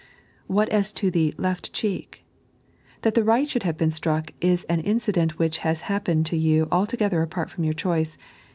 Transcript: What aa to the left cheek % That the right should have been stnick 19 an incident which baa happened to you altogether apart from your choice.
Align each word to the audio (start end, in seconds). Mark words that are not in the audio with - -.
What 0.47 0.73
aa 0.73 0.81
to 0.81 1.11
the 1.11 1.35
left 1.37 1.73
cheek 1.73 2.25
% 2.63 3.01
That 3.03 3.13
the 3.13 3.23
right 3.23 3.47
should 3.47 3.61
have 3.61 3.77
been 3.77 3.91
stnick 3.91 4.31
19 4.41 4.65
an 4.67 4.79
incident 4.83 5.37
which 5.37 5.61
baa 5.61 5.75
happened 5.75 6.25
to 6.25 6.37
you 6.37 6.67
altogether 6.71 7.21
apart 7.21 7.51
from 7.51 7.65
your 7.65 7.75
choice. 7.75 8.17